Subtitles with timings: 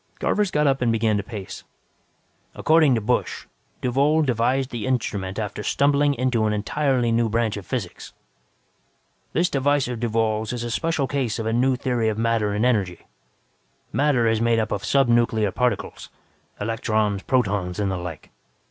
[0.19, 1.63] Garvers got up and began to pace.
[2.55, 3.45] "According to Busch,
[3.81, 8.11] Duvall devised the instrument after stumbling into an entirely new branch of physics.
[9.33, 12.65] "This device of Duvall's is a special case of a new theory of matter and
[12.65, 13.05] energy.
[13.93, 16.09] Matter is made up of subnuclear particles
[16.59, 18.31] electrons, protons and the like.